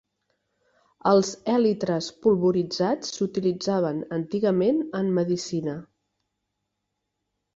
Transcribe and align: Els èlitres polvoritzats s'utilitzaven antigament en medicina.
Els 1.09 1.27
èlitres 1.55 2.07
polvoritzats 2.25 3.11
s'utilitzaven 3.17 4.01
antigament 4.17 4.81
en 5.01 5.13
medicina. 5.21 5.77